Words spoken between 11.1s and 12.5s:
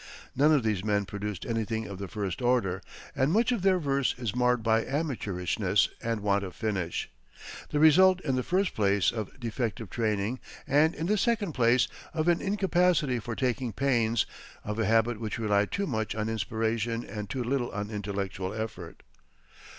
second place, of an